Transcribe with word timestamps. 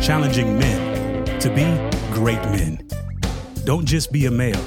challenging 0.00 0.58
men 0.58 1.38
to 1.40 1.50
be 1.50 1.64
great 2.14 2.40
men. 2.44 2.80
Don't 3.64 3.84
just 3.84 4.10
be 4.10 4.24
a 4.24 4.30
male, 4.30 4.64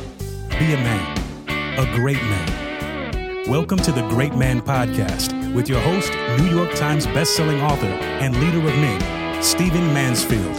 be 0.60 0.74
a 0.74 0.78
man, 0.78 1.80
a 1.80 1.86
great 1.96 2.22
man. 2.22 3.50
Welcome 3.50 3.80
to 3.80 3.92
the 3.92 4.08
Great 4.10 4.36
Man 4.36 4.62
Podcast 4.62 5.34
with 5.56 5.68
your 5.68 5.80
host, 5.80 6.14
New 6.38 6.56
York 6.56 6.76
Times 6.76 7.08
bestselling 7.08 7.64
author 7.64 7.88
and 7.88 8.40
leader 8.40 8.60
of 8.60 8.76
men, 8.76 9.42
Stephen 9.42 9.92
Mansfield. 9.92 10.56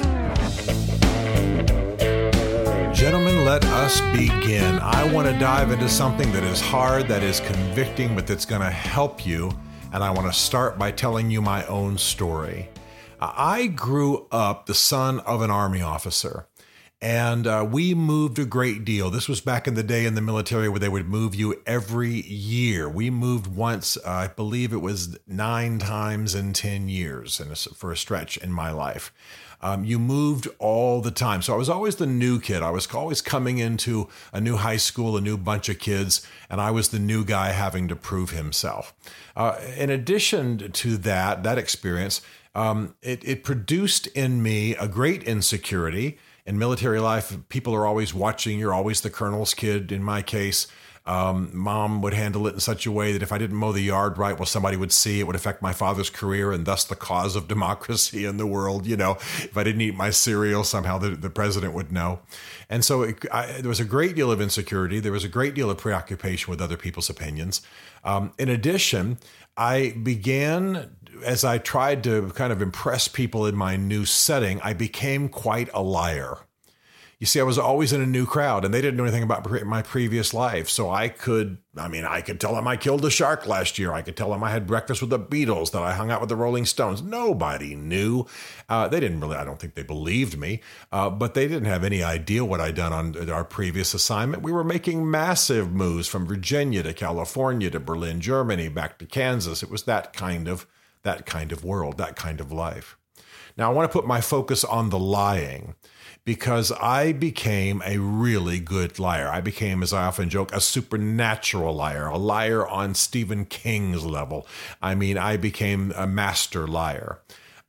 Gentlemen, 2.93 3.45
let 3.45 3.64
us 3.66 4.00
begin. 4.11 4.80
I 4.80 5.09
want 5.12 5.29
to 5.29 5.38
dive 5.38 5.70
into 5.70 5.88
something 5.88 6.32
that 6.32 6.43
is 6.43 6.61
hard, 6.61 7.06
that 7.06 7.22
is 7.22 7.38
convicting, 7.38 8.16
but 8.16 8.27
that's 8.27 8.45
going 8.45 8.62
to 8.62 8.70
help 8.70 9.25
you. 9.25 9.52
And 9.93 10.02
I 10.02 10.11
want 10.11 10.27
to 10.27 10.36
start 10.36 10.80
by 10.80 10.90
telling 10.90 11.30
you 11.30 11.40
my 11.40 11.64
own 11.66 11.96
story. 11.96 12.70
I 13.34 13.66
grew 13.66 14.26
up 14.30 14.66
the 14.66 14.74
son 14.74 15.20
of 15.20 15.40
an 15.40 15.50
Army 15.50 15.80
officer. 15.80 16.46
And 17.00 17.46
uh, 17.46 17.66
we 17.70 17.92
moved 17.92 18.38
a 18.38 18.46
great 18.46 18.82
deal. 18.82 19.10
This 19.10 19.28
was 19.28 19.42
back 19.42 19.68
in 19.68 19.74
the 19.74 19.82
day 19.82 20.06
in 20.06 20.14
the 20.14 20.22
military 20.22 20.70
where 20.70 20.80
they 20.80 20.88
would 20.88 21.06
move 21.06 21.34
you 21.34 21.60
every 21.66 22.22
year. 22.22 22.88
We 22.88 23.10
moved 23.10 23.46
once, 23.46 23.98
uh, 23.98 24.10
I 24.10 24.28
believe 24.28 24.72
it 24.72 24.80
was 24.80 25.18
nine 25.26 25.78
times 25.78 26.34
in 26.34 26.54
10 26.54 26.88
years 26.88 27.40
a, 27.40 27.54
for 27.74 27.92
a 27.92 27.96
stretch 27.96 28.38
in 28.38 28.52
my 28.52 28.70
life. 28.70 29.12
Um, 29.61 29.84
you 29.84 29.98
moved 29.98 30.48
all 30.58 31.02
the 31.02 31.11
time. 31.11 31.42
So 31.42 31.52
I 31.52 31.56
was 31.56 31.68
always 31.68 31.96
the 31.96 32.06
new 32.06 32.41
kid. 32.41 32.62
I 32.62 32.70
was 32.70 32.86
always 32.94 33.20
coming 33.20 33.58
into 33.58 34.08
a 34.33 34.41
new 34.41 34.56
high 34.56 34.78
school, 34.78 35.16
a 35.16 35.20
new 35.20 35.36
bunch 35.36 35.69
of 35.69 35.78
kids, 35.78 36.27
and 36.48 36.58
I 36.58 36.70
was 36.70 36.88
the 36.88 36.98
new 36.98 37.25
guy 37.25 37.48
having 37.48 37.86
to 37.88 37.97
prove 37.97 38.30
himself. 38.30 38.94
Uh, 39.36 39.58
in 39.77 39.91
addition 39.91 40.70
to 40.72 40.97
that, 40.98 41.42
that 41.42 41.58
experience, 41.58 42.22
um, 42.55 42.94
it, 43.02 43.27
it 43.27 43.44
produced 43.44 44.06
in 44.08 44.42
me 44.42 44.74
a 44.77 44.88
great 44.88 45.22
insecurity. 45.24 46.19
In 46.47 46.58
military 46.58 47.00
life, 47.00 47.36
people 47.48 47.74
are 47.74 47.86
always 47.86 48.12
watching. 48.12 48.58
You're 48.58 48.74
always 48.74 49.00
the 49.00 49.10
colonel's 49.10 49.55
kid. 49.55 49.91
In 49.91 50.02
my 50.02 50.22
case, 50.22 50.66
um, 51.06 51.50
mom 51.52 52.00
would 52.00 52.14
handle 52.14 52.47
it 52.47 52.55
in 52.55 52.60
such 52.60 52.86
a 52.86 52.92
way 52.92 53.12
that 53.12 53.22
if 53.22 53.30
I 53.30 53.36
didn't 53.36 53.56
mow 53.56 53.72
the 53.72 53.82
yard 53.82 54.16
right, 54.16 54.38
well, 54.38 54.47
somebody 54.47 54.78
would 54.78 54.92
see 54.92 55.20
it 55.20 55.27
would 55.27 55.36
affect 55.36 55.60
my 55.60 55.75
father's 55.75 56.08
career 56.08 56.50
and 56.50 56.64
thus 56.64 56.84
the 56.84 56.97
cause 56.97 57.36
of 57.36 57.47
democracy 57.55 58.25
in 58.25 58.38
the 58.38 58.47
world. 58.47 58.86
You 58.86 58.97
know, 58.97 59.12
if 59.12 59.56
I 59.56 59.64
didn't 59.64 59.82
eat 59.82 59.94
my 59.94 60.10
cereal, 60.10 60.64
somehow 60.64 60.97
the, 60.97 61.10
the 61.10 61.28
president 61.28 61.75
would 61.75 61.92
know. 61.92 62.20
And 62.70 62.84
so 62.84 63.02
it, 63.02 63.19
I, 63.30 63.47
there 63.60 63.69
was 63.69 63.80
a 63.80 63.84
great 63.84 64.16
deal 64.16 64.30
of 64.30 64.41
insecurity. 64.41 64.98
There 64.98 65.12
was 65.12 65.25
a 65.25 65.28
great 65.28 65.55
deal 65.55 65.69
of 65.70 65.77
preoccupation 65.77 66.50
with 66.50 66.62
other 66.62 66.78
people's 66.78 67.10
opinions. 67.10 67.60
Um, 68.02 68.32
in 68.38 68.48
addition, 68.48 69.19
I 69.56 69.91
began 70.02 70.97
as 71.24 71.44
I 71.44 71.58
tried 71.58 72.05
to 72.05 72.30
kind 72.30 72.52
of 72.52 72.62
impress 72.62 73.08
people 73.08 73.47
in 73.47 73.55
my 73.56 73.77
new 73.77 74.05
setting, 74.05 74.60
I 74.62 74.74
became 74.74 75.28
quite 75.28 75.69
a 75.72 75.83
liar. 75.83 76.38
You 77.25 77.27
see, 77.27 77.41
I 77.41 77.44
was 77.44 77.58
always 77.58 77.94
in 77.94 78.03
a 78.03 78.06
new 78.06 78.27
crowd 78.27 78.67
and 78.67 78.75
they 78.75 78.83
didn't 78.83 78.98
know 78.98 79.05
anything 79.05 79.22
about 79.22 79.50
my 79.64 79.80
previous 79.80 80.34
life. 80.34 80.69
So 80.69 80.91
I 80.91 81.08
could, 81.08 81.56
I 81.75 81.89
mean, 81.89 82.05
I 82.05 82.20
could 82.20 82.39
tell 82.39 82.55
them 82.55 82.69
I 82.69 82.77
killed 82.77 83.03
a 83.03 83.08
shark 83.08 83.47
last 83.47 83.78
year. 83.78 83.94
I 83.94 84.03
could 84.03 84.14
tell 84.14 84.28
them 84.28 84.44
I 84.44 84.50
had 84.50 84.66
breakfast 84.66 85.00
with 85.00 85.08
the 85.08 85.19
Beatles, 85.19 85.70
that 85.70 85.81
I 85.81 85.94
hung 85.94 86.11
out 86.11 86.20
with 86.20 86.28
the 86.28 86.36
Rolling 86.36 86.66
Stones. 86.66 87.00
Nobody 87.00 87.77
knew. 87.77 88.27
Uh, 88.69 88.89
they 88.89 89.00
didn't 89.00 89.20
really, 89.20 89.39
I 89.39 89.44
don't 89.47 89.58
think 89.58 89.75
they 89.75 89.83
believed 89.83 90.36
me, 90.36 90.61
uh, 90.92 91.08
but 91.08 91.33
they 91.33 91.48
didn't 91.48 91.64
have 91.64 91.83
any 91.83 92.03
idea 92.03 92.44
what 92.44 92.61
I'd 92.61 92.75
done 92.75 92.92
on 92.92 93.31
our 93.31 93.47
previous 93.47 93.94
assignment. 93.94 94.42
We 94.42 94.53
were 94.53 94.62
making 94.62 95.11
massive 95.11 95.72
moves 95.72 96.06
from 96.06 96.27
Virginia 96.27 96.83
to 96.83 96.92
California 96.92 97.70
to 97.70 97.81
Berlin, 97.81 98.20
Germany, 98.20 98.69
back 98.69 98.98
to 98.98 99.06
Kansas. 99.06 99.62
It 99.62 99.70
was 99.70 99.84
that 99.84 100.12
kind 100.12 100.47
of 100.47 100.66
that 101.05 101.25
kind 101.25 101.53
of 101.53 101.64
world, 101.64 101.97
that 101.97 102.16
kind 102.16 102.38
of 102.38 102.53
life. 102.53 102.98
Now, 103.56 103.70
I 103.70 103.74
want 103.74 103.91
to 103.91 103.92
put 103.92 104.06
my 104.06 104.20
focus 104.20 104.64
on 104.64 104.91
the 104.91 104.98
lying 104.98 105.74
because 106.24 106.72
I 106.72 107.12
became 107.12 107.82
a 107.84 107.98
really 107.98 108.59
good 108.59 108.98
liar. 108.98 109.28
I 109.28 109.41
became, 109.41 109.82
as 109.82 109.92
I 109.92 110.06
often 110.06 110.31
joke, 110.31 110.53
a 110.53 110.60
supernatural 110.60 111.75
liar, 111.75 112.06
a 112.06 112.16
liar 112.16 112.66
on 112.66 112.94
Stephen 112.94 113.44
King's 113.44 114.04
level. 114.04 114.47
I 114.81 114.94
mean, 114.94 115.19
I 115.19 115.37
became 115.37 115.93
a 115.97 116.06
master 116.06 116.66
liar. 116.66 117.20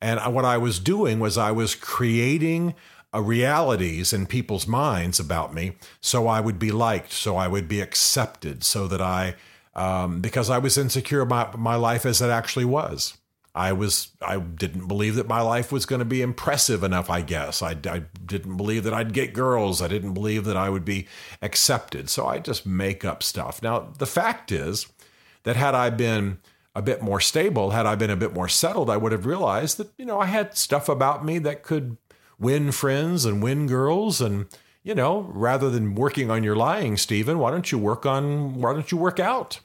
And 0.02 0.20
what 0.34 0.46
I 0.46 0.58
was 0.58 0.80
doing 0.80 1.20
was 1.20 1.38
I 1.38 1.52
was 1.52 1.76
creating 1.76 2.76
uh, 3.14 3.22
realities 3.22 4.14
in 4.14 4.26
people's 4.26 4.68
minds 4.68 5.20
about 5.20 5.54
me 5.54 5.78
so 6.02 6.28
I 6.28 6.40
would 6.40 6.60
be 6.60 6.72
liked, 6.72 7.12
so 7.12 7.36
I 7.36 7.48
would 7.48 7.68
be 7.68 7.82
accepted, 7.82 8.64
so 8.64 8.88
that 8.88 9.02
I, 9.02 9.36
um, 9.74 10.22
because 10.22 10.50
I 10.50 10.58
was 10.58 10.78
insecure 10.78 11.22
about 11.22 11.60
my 11.60 11.76
life 11.76 12.06
as 12.06 12.22
it 12.22 12.30
actually 12.30 12.66
was. 12.66 13.18
I 13.56 13.72
was 13.72 14.10
I 14.22 14.38
didn't 14.38 14.88
believe 14.88 15.16
that 15.16 15.30
my 15.30 15.40
life 15.40 15.72
was 15.72 15.86
going 15.86 16.00
to 16.00 16.06
be 16.06 16.22
impressive 16.22 16.84
enough. 16.84 17.10
I 17.10 17.22
guess 17.22 17.62
I, 17.62 17.72
I 17.90 18.04
didn't 18.26 18.58
believe 18.58 18.84
that 18.84 18.94
I'd 18.94 19.14
get 19.14 19.34
girls. 19.34 19.82
I 19.82 19.88
didn't 19.88 20.14
believe 20.14 20.44
that 20.46 20.58
I 20.58 20.70
would 20.70 20.84
be 20.84 21.08
accepted. 21.42 22.10
So 22.10 22.28
I 22.28 22.40
just 22.40 22.66
make 22.66 23.06
up 23.06 23.24
stuff. 23.24 23.64
Now 23.64 23.94
the 23.98 24.06
fact 24.06 24.52
is 24.52 24.88
that 25.44 25.56
had 25.56 25.74
I 25.74 25.90
been 25.90 26.40
a 26.76 26.82
bit 26.82 27.02
more 27.02 27.22
stable, 27.22 27.70
had 27.70 27.86
I 27.86 27.96
been 27.96 28.10
a 28.10 28.18
bit 28.18 28.34
more 28.34 28.50
settled, 28.50 28.90
I 28.90 28.98
would 28.98 29.14
have 29.14 29.26
realized 29.26 29.78
that 29.78 29.90
you 29.98 30.06
know 30.06 30.20
I 30.20 30.26
had 30.26 30.58
stuff 30.58 30.90
about 30.90 31.24
me 31.24 31.40
that 31.40 31.64
could 31.64 31.96
win 32.38 32.74
friends 32.74 33.24
and 33.24 33.42
win 33.42 33.68
girls 33.68 34.20
and 34.20 34.48
you 34.84 34.94
know 34.94 35.22
rather 35.34 35.70
than 35.70 35.96
working 35.96 36.30
on 36.30 36.44
your 36.44 36.56
lying 36.56 36.98
stephen 36.98 37.40
why 37.40 37.50
don't 37.50 37.72
you 37.72 37.78
work 37.78 38.06
on 38.06 38.56
why 38.56 38.74
don't 38.74 38.92
you 38.92 38.98
work 38.98 39.20
out 39.20 39.60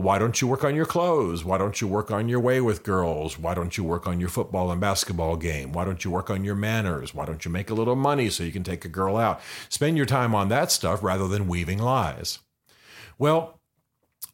why 0.00 0.18
don't 0.18 0.40
you 0.40 0.48
work 0.48 0.64
on 0.64 0.74
your 0.74 0.86
clothes? 0.86 1.44
Why 1.44 1.58
don't 1.58 1.78
you 1.82 1.86
work 1.86 2.10
on 2.10 2.26
your 2.26 2.40
way 2.40 2.62
with 2.62 2.82
girls? 2.82 3.38
Why 3.38 3.52
don't 3.52 3.76
you 3.76 3.84
work 3.84 4.06
on 4.06 4.20
your 4.20 4.30
football 4.30 4.70
and 4.72 4.80
basketball 4.80 5.36
game? 5.36 5.72
Why 5.72 5.84
don't 5.84 6.02
you 6.02 6.10
work 6.10 6.30
on 6.30 6.44
your 6.44 6.54
manners? 6.54 7.14
Why 7.14 7.26
don't 7.26 7.44
you 7.44 7.50
make 7.50 7.68
a 7.68 7.74
little 7.74 7.94
money 7.94 8.30
so 8.30 8.42
you 8.42 8.52
can 8.52 8.64
take 8.64 8.86
a 8.86 8.88
girl 8.88 9.18
out? 9.18 9.42
Spend 9.68 9.98
your 9.98 10.06
time 10.06 10.34
on 10.34 10.48
that 10.48 10.70
stuff 10.70 11.02
rather 11.02 11.28
than 11.28 11.46
weaving 11.46 11.78
lies. 11.78 12.38
Well, 13.18 13.60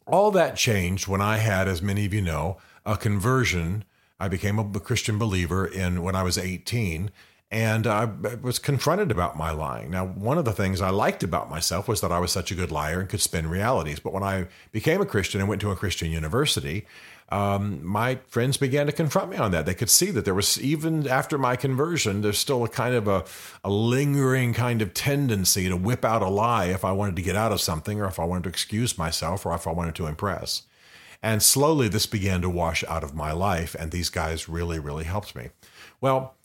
all 0.07 0.31
that 0.31 0.55
changed 0.55 1.09
when 1.09 1.19
I 1.19 1.37
had, 1.37 1.67
as 1.67 1.81
many 1.81 2.05
of 2.05 2.13
you 2.13 2.21
know, 2.21 2.57
a 2.85 2.95
conversion. 2.95 3.83
I 4.17 4.29
became 4.29 4.59
a 4.59 4.79
Christian 4.79 5.17
believer 5.17 5.65
in 5.65 6.03
when 6.03 6.15
I 6.15 6.23
was 6.23 6.37
18 6.37 7.11
and 7.51 7.87
I 7.87 8.05
was 8.41 8.59
confronted 8.59 9.09
about 9.09 9.35
my 9.35 9.49
lying. 9.49 9.89
Now, 9.89 10.05
one 10.05 10.37
of 10.37 10.45
the 10.45 10.53
things 10.53 10.81
I 10.81 10.91
liked 10.91 11.23
about 11.23 11.49
myself 11.49 11.87
was 11.87 11.99
that 12.01 12.11
I 12.11 12.19
was 12.19 12.31
such 12.31 12.51
a 12.51 12.55
good 12.55 12.71
liar 12.71 12.99
and 12.99 13.09
could 13.09 13.21
spin 13.21 13.49
realities. 13.49 13.99
But 13.99 14.13
when 14.13 14.21
I 14.21 14.47
became 14.71 15.01
a 15.01 15.05
Christian 15.05 15.39
and 15.39 15.49
went 15.49 15.61
to 15.61 15.71
a 15.71 15.75
Christian 15.75 16.11
university, 16.11 16.85
um, 17.29 17.83
my 17.83 18.19
friends 18.27 18.57
began 18.57 18.85
to 18.85 18.91
confront 18.91 19.31
me 19.31 19.37
on 19.37 19.49
that. 19.51 19.65
They 19.65 19.73
could 19.73 19.89
see 19.89 20.11
that 20.11 20.25
there 20.25 20.35
was, 20.35 20.61
even 20.61 21.07
after 21.07 21.39
my 21.39 21.55
conversion, 21.55 22.21
there's 22.21 22.37
still 22.37 22.63
a 22.63 22.69
kind 22.69 22.93
of 22.93 23.07
a, 23.07 23.25
a 23.63 23.69
lingering 23.69 24.53
kind 24.53 24.83
of 24.83 24.93
tendency 24.93 25.69
to 25.69 25.75
whip 25.75 26.05
out 26.05 26.21
a 26.21 26.29
lie 26.29 26.65
if 26.65 26.85
I 26.85 26.91
wanted 26.91 27.15
to 27.15 27.21
get 27.23 27.35
out 27.35 27.51
of 27.51 27.61
something 27.61 27.99
or 27.99 28.05
if 28.05 28.19
I 28.19 28.25
wanted 28.25 28.43
to 28.43 28.49
excuse 28.49 28.97
myself 28.97 29.43
or 29.43 29.55
if 29.55 29.65
I 29.65 29.71
wanted 29.71 29.95
to 29.95 30.05
impress. 30.05 30.63
And 31.21 31.43
slowly 31.43 31.87
this 31.87 32.05
began 32.05 32.41
to 32.41 32.49
wash 32.49 32.83
out 32.85 33.03
of 33.03 33.15
my 33.15 33.31
life. 33.31 33.75
And 33.77 33.91
these 33.91 34.09
guys 34.09 34.47
really, 34.47 34.79
really 34.79 35.03
helped 35.03 35.35
me. 35.35 35.49
Well, 36.01 36.35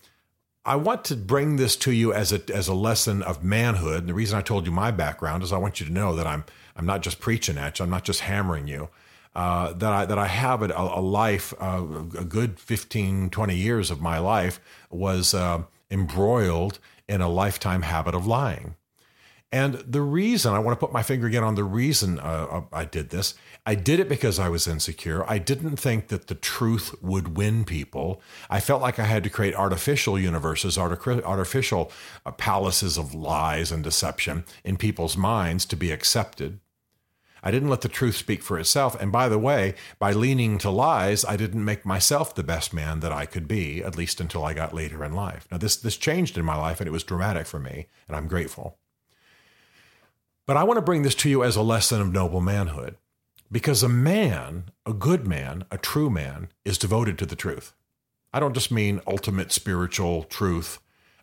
I 0.67 0.77
want 0.77 1.05
to 1.07 1.17
bring 1.17 1.57
this 1.57 1.77
to 1.77 1.93
you 1.93 2.13
as 2.13 2.33
a 2.33 2.41
as 2.53 2.69
a 2.69 2.75
lesson 2.75 3.23
of 3.23 3.45
manhood. 3.45 4.01
And 4.01 4.09
the 4.09 4.15
reason 4.15 4.39
I 4.39 4.43
told 4.43 4.67
you 4.67 4.73
my 4.73 4.91
background 4.91 5.43
is 5.43 5.53
I 5.53 5.59
want 5.59 5.81
you 5.81 5.87
to 5.87 5.93
know 5.93 6.15
that 6.17 6.27
I'm 6.27 6.45
I'm 6.77 6.87
not 6.87 7.03
just 7.03 7.21
preaching 7.21 7.59
at 7.59 7.79
you. 7.79 7.85
I'm 7.85 7.91
not 7.91 8.05
just 8.05 8.21
hammering 8.21 8.67
you. 8.67 8.89
Uh, 9.35 9.73
that 9.75 9.93
I 9.93 10.07
that 10.07 10.19
I 10.19 10.27
have 10.27 10.63
a, 10.63 10.73
a 10.73 11.01
life, 11.01 11.53
uh, 11.61 11.85
a 12.19 12.25
good 12.25 12.59
15, 12.59 13.31
20 13.31 13.55
years 13.57 13.91
of 13.91 14.01
my 14.01 14.19
life 14.19 14.61
was 14.91 15.35
uh, 15.35 15.65
embroiled 15.91 16.79
in 17.09 17.21
a 17.21 17.29
lifetime 17.29 17.83
habit 17.83 18.15
of 18.15 18.27
lying. 18.27 18.77
And 19.55 19.75
the 19.75 20.01
reason 20.01 20.53
I 20.53 20.59
want 20.59 20.75
to 20.75 20.85
put 20.85 20.93
my 20.93 21.05
finger 21.05 21.29
again 21.29 21.45
on 21.45 21.55
the 21.55 21.63
reason 21.63 22.19
uh, 22.19 22.23
uh, 22.51 22.63
I 22.73 22.85
did 22.85 23.11
this, 23.11 23.35
I 23.65 23.77
did 23.77 24.01
it 24.01 24.09
because 24.09 24.41
I 24.41 24.49
was 24.49 24.67
insecure. 24.67 25.25
I 25.31 25.39
didn't 25.39 25.77
think 25.77 26.09
that 26.09 26.27
the 26.27 26.35
truth 26.35 26.93
would 27.01 27.37
win 27.37 27.65
people. 27.65 28.21
I 28.51 28.59
felt 28.59 28.83
like 28.83 28.99
I 28.99 29.05
had 29.05 29.23
to 29.23 29.31
create 29.31 29.55
artificial 29.55 30.19
universes, 30.19 30.77
artificial 30.77 31.93
uh, 32.27 32.33
palaces 32.33 32.99
of 32.99 33.15
lies 33.15 33.71
and 33.71 33.85
deception 33.85 34.45
in 34.65 34.77
people's 34.77 35.17
minds 35.17 35.65
to 35.67 35.77
be 35.77 35.93
accepted. 35.93 36.59
I 37.41 37.53
didn't 37.53 37.71
let 37.71 37.83
the 37.83 37.89
truth 37.89 38.17
speak 38.17 38.43
for 38.43 38.59
itself. 38.59 39.01
And 39.01 39.13
by 39.13 39.29
the 39.29 39.39
way, 39.39 39.77
by 40.01 40.11
leaning 40.11 40.59
to 40.59 40.71
lies, 40.71 41.25
I 41.25 41.37
didn't 41.37 41.65
make 41.65 41.87
myself 41.87 42.35
the 42.35 42.43
best 42.43 42.75
man 42.75 42.99
that 43.01 43.13
I 43.13 43.25
could 43.25 43.47
be, 43.47 43.85
at 43.85 43.97
least 43.97 44.21
until 44.21 44.45
I 44.45 44.53
got 44.53 44.75
later 44.75 45.05
in 45.05 45.13
life. 45.13 45.47
Now, 45.53 45.59
this, 45.59 45.77
this 45.77 45.97
changed 45.97 46.37
in 46.37 46.45
my 46.45 46.57
life 46.57 46.81
and 46.81 46.89
it 46.89 46.93
was 46.93 47.05
dramatic 47.05 47.47
for 47.47 47.61
me, 47.61 47.87
and 48.09 48.17
I'm 48.17 48.27
grateful. 48.27 48.79
But 50.47 50.57
I 50.57 50.65
want 50.65 50.79
to 50.79 50.83
bring 50.83 51.03
this 51.03 51.15
to 51.17 51.31
you 51.31 51.43
as 51.45 51.57
a 51.57 51.63
lesson 51.63 52.01
of 52.01 52.13
noble 52.13 52.41
manhood 52.41 52.97
because 53.51 53.83
a 53.83 53.89
man, 53.89 54.65
a 54.87 54.93
good 54.93 55.27
man, 55.27 55.65
a 55.71 55.79
true 55.79 56.11
man, 56.11 56.49
is 56.65 56.79
devoted 56.79 57.19
to 57.19 57.27
the 57.27 57.37
truth. 57.37 57.73
I 58.33 58.41
don't 58.41 58.55
just 58.55 58.71
mean 58.71 59.01
ultimate 59.07 59.53
spiritual 59.53 60.25
truth. 60.25 60.81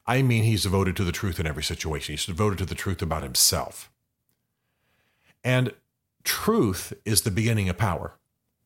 I 0.07 0.21
mean 0.21 0.43
he's 0.43 0.63
devoted 0.63 0.95
to 0.97 1.03
the 1.03 1.11
truth 1.11 1.39
in 1.39 1.47
every 1.47 1.63
situation. 1.63 2.13
He's 2.13 2.25
devoted 2.25 2.57
to 2.59 2.65
the 2.65 2.75
truth 2.75 3.01
about 3.01 3.23
himself. 3.23 3.91
And 5.43 5.73
truth 6.23 6.93
is 7.05 7.21
the 7.21 7.31
beginning 7.31 7.69
of 7.69 7.77
power. 7.77 8.17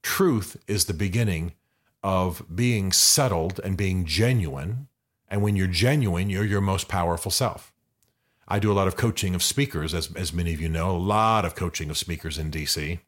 Truth 0.03 0.57
is 0.67 0.85
the 0.85 0.93
beginning 0.93 1.53
of 2.03 2.45
being 2.55 2.91
settled 2.91 3.59
and 3.63 3.75
being 3.77 4.05
genuine 4.05 4.87
And 5.27 5.41
when 5.41 5.55
you're 5.55 5.67
genuine, 5.67 6.29
you're 6.29 6.45
your 6.45 6.61
most 6.61 6.87
powerful 6.87 7.31
self. 7.31 7.73
I 8.47 8.59
do 8.59 8.71
a 8.71 8.73
lot 8.73 8.87
of 8.87 8.95
coaching 8.95 9.33
of 9.33 9.43
speakers, 9.43 9.93
as, 9.93 10.13
as 10.15 10.33
many 10.33 10.53
of 10.53 10.61
you 10.61 10.69
know, 10.69 10.91
a 10.91 10.97
lot 10.97 11.45
of 11.45 11.55
coaching 11.55 11.89
of 11.89 11.97
speakers 11.97 12.37
in 12.37 12.51
DC. 12.51 12.99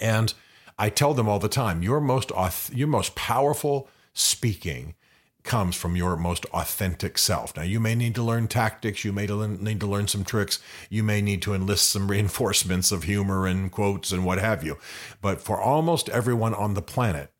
And 0.00 0.34
I 0.78 0.88
tell 0.88 1.14
them 1.14 1.28
all 1.28 1.38
the 1.38 1.48
time, 1.48 1.82
your 1.82 2.00
most, 2.00 2.32
your 2.72 2.88
most 2.88 3.14
powerful 3.14 3.88
speaking 4.12 4.94
comes 5.42 5.74
from 5.74 5.96
your 5.96 6.16
most 6.16 6.44
authentic 6.46 7.16
self. 7.16 7.56
Now, 7.56 7.62
you 7.62 7.80
may 7.80 7.94
need 7.94 8.14
to 8.16 8.22
learn 8.22 8.48
tactics, 8.48 9.04
you 9.04 9.12
may 9.12 9.26
need 9.26 9.80
to 9.80 9.86
learn 9.86 10.08
some 10.08 10.24
tricks, 10.24 10.58
you 10.88 11.02
may 11.02 11.22
need 11.22 11.42
to 11.42 11.54
enlist 11.54 11.88
some 11.88 12.10
reinforcements 12.10 12.92
of 12.92 13.04
humor 13.04 13.46
and 13.46 13.70
quotes 13.70 14.12
and 14.12 14.24
what 14.24 14.38
have 14.38 14.64
you. 14.64 14.78
But 15.22 15.40
for 15.40 15.60
almost 15.60 16.08
everyone 16.08 16.54
on 16.54 16.74
the 16.74 16.82
planet, 16.82 17.32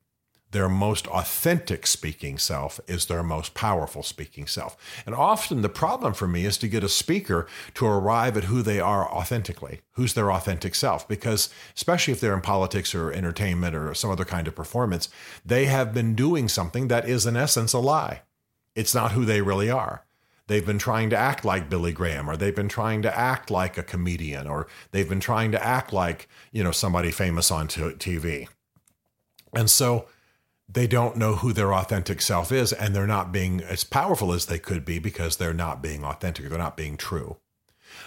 their 0.52 0.68
most 0.68 1.06
authentic 1.08 1.86
speaking 1.86 2.38
self 2.38 2.80
is 2.86 3.06
their 3.06 3.22
most 3.22 3.54
powerful 3.54 4.02
speaking 4.02 4.46
self. 4.46 4.76
And 5.06 5.14
often 5.14 5.62
the 5.62 5.68
problem 5.68 6.12
for 6.12 6.26
me 6.26 6.44
is 6.44 6.58
to 6.58 6.68
get 6.68 6.84
a 6.84 6.88
speaker 6.88 7.46
to 7.74 7.86
arrive 7.86 8.36
at 8.36 8.44
who 8.44 8.62
they 8.62 8.80
are 8.80 9.08
authentically, 9.08 9.80
who's 9.92 10.14
their 10.14 10.32
authentic 10.32 10.74
self, 10.74 11.06
because 11.06 11.50
especially 11.76 12.12
if 12.12 12.20
they're 12.20 12.34
in 12.34 12.40
politics 12.40 12.94
or 12.94 13.12
entertainment 13.12 13.74
or 13.76 13.94
some 13.94 14.10
other 14.10 14.24
kind 14.24 14.48
of 14.48 14.56
performance, 14.56 15.08
they 15.44 15.66
have 15.66 15.94
been 15.94 16.14
doing 16.14 16.48
something 16.48 16.88
that 16.88 17.08
is 17.08 17.26
in 17.26 17.36
essence 17.36 17.72
a 17.72 17.78
lie. 17.78 18.22
It's 18.74 18.94
not 18.94 19.12
who 19.12 19.24
they 19.24 19.42
really 19.42 19.70
are. 19.70 20.04
They've 20.46 20.66
been 20.66 20.78
trying 20.78 21.10
to 21.10 21.16
act 21.16 21.44
like 21.44 21.70
Billy 21.70 21.92
Graham, 21.92 22.28
or 22.28 22.36
they've 22.36 22.56
been 22.56 22.68
trying 22.68 23.02
to 23.02 23.16
act 23.16 23.52
like 23.52 23.78
a 23.78 23.84
comedian, 23.84 24.48
or 24.48 24.66
they've 24.90 25.08
been 25.08 25.20
trying 25.20 25.52
to 25.52 25.64
act 25.64 25.92
like, 25.92 26.28
you 26.50 26.64
know, 26.64 26.72
somebody 26.72 27.12
famous 27.12 27.52
on 27.52 27.68
TV. 27.68 28.48
And 29.54 29.70
so, 29.70 30.06
they 30.72 30.86
don't 30.86 31.16
know 31.16 31.36
who 31.36 31.52
their 31.52 31.74
authentic 31.74 32.20
self 32.20 32.52
is 32.52 32.72
and 32.72 32.94
they're 32.94 33.06
not 33.06 33.32
being 33.32 33.60
as 33.60 33.84
powerful 33.84 34.32
as 34.32 34.46
they 34.46 34.58
could 34.58 34.84
be 34.84 34.98
because 34.98 35.36
they're 35.36 35.52
not 35.54 35.82
being 35.82 36.04
authentic 36.04 36.48
they're 36.48 36.58
not 36.58 36.76
being 36.76 36.96
true. 36.96 37.36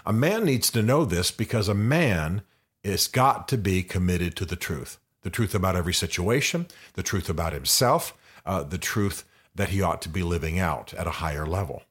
A 0.06 0.14
man 0.14 0.46
needs 0.46 0.70
to 0.72 0.82
know 0.82 1.06
this 1.06 1.32
because 1.32 1.68
a 1.68 1.74
man 1.74 2.42
is 2.84 3.08
got 3.08 3.48
to 3.50 3.58
be 3.58 3.84
committed 3.84 4.36
to 4.36 4.46
the 4.46 4.56
truth. 4.56 4.98
The 5.22 5.30
truth 5.30 5.56
about 5.56 5.76
every 5.76 5.94
situation 5.94 6.68
the 6.94 7.04
truth 7.04 7.30
about 7.30 7.54
himself 7.54 8.14
uh, 8.46 8.64
the 8.64 8.78
truth 8.78 9.24
that 9.56 9.70
he 9.70 9.82
ought 9.82 10.02
to 10.02 10.10
be 10.10 10.24
living 10.24 10.60
out 10.60 10.94
at 10.94 11.08
a 11.08 11.12
higher 11.12 11.46
level. 11.46 11.84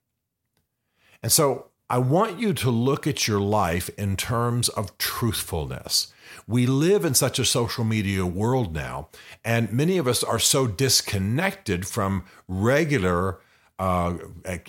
And 1.23 1.31
so 1.31 1.67
i 1.93 1.99
want 1.99 2.41
you 2.41 2.53
to 2.53 2.71
look 2.71 3.07
at 3.07 3.29
your 3.29 3.41
life 3.41 3.89
in 3.97 4.17
terms 4.17 4.69
of 4.71 4.99
truthfulness 4.99 6.13
we 6.47 6.67
live 6.67 7.05
in 7.05 7.15
such 7.15 7.39
a 7.39 7.45
social 7.45 7.85
media 7.85 8.27
world 8.27 8.75
now, 8.75 9.09
and 9.45 9.73
many 9.73 9.99
of 9.99 10.09
us 10.09 10.23
are 10.23 10.39
so 10.39 10.67
disconnected 10.67 11.87
from 11.87 12.25
regular 12.49 13.39
uh, 13.79 14.17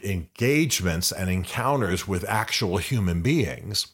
engagements 0.03 1.11
and 1.11 1.29
encounters 1.29 2.07
with 2.07 2.27
actual 2.27 2.77
human 2.77 3.21
beings 3.21 3.87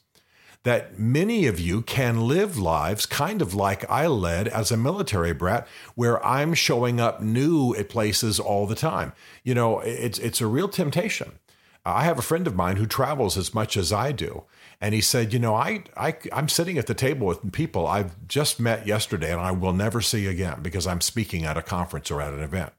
that 0.62 0.98
many 0.98 1.46
of 1.46 1.58
you 1.58 1.80
can 1.80 2.28
live 2.28 2.58
lives 2.58 3.06
kind 3.06 3.40
of 3.40 3.54
like 3.54 3.88
I 3.90 4.06
led 4.06 4.46
as 4.46 4.70
a 4.70 4.76
military 4.76 5.32
brat, 5.32 5.66
where 5.94 6.24
I'm 6.24 6.52
showing 6.52 7.00
up 7.00 7.22
new 7.22 7.74
at 7.76 7.88
places 7.88 8.38
all 8.38 8.66
the 8.66 8.74
time. 8.74 9.12
You 9.42 9.54
know, 9.54 9.80
it's 9.80 10.18
it's 10.18 10.40
a 10.40 10.46
real 10.46 10.68
temptation. 10.68 11.38
I 11.84 12.04
have 12.04 12.18
a 12.18 12.22
friend 12.22 12.46
of 12.46 12.54
mine 12.54 12.76
who 12.76 12.86
travels 12.86 13.38
as 13.38 13.54
much 13.54 13.76
as 13.76 13.92
I 13.92 14.12
do. 14.12 14.44
And 14.80 14.94
he 14.94 15.00
said, 15.00 15.32
You 15.32 15.38
know, 15.38 15.54
I, 15.54 15.84
I, 15.96 16.16
I'm 16.32 16.48
sitting 16.48 16.78
at 16.78 16.86
the 16.86 16.94
table 16.94 17.26
with 17.26 17.52
people 17.52 17.86
I've 17.86 18.26
just 18.28 18.60
met 18.60 18.86
yesterday 18.86 19.32
and 19.32 19.40
I 19.40 19.50
will 19.52 19.72
never 19.72 20.00
see 20.00 20.26
again 20.26 20.60
because 20.62 20.86
I'm 20.86 21.00
speaking 21.00 21.44
at 21.44 21.56
a 21.56 21.62
conference 21.62 22.10
or 22.10 22.20
at 22.20 22.34
an 22.34 22.42
event. 22.42 22.72